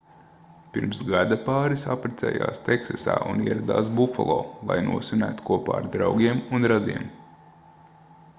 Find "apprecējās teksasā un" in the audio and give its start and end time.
1.95-3.45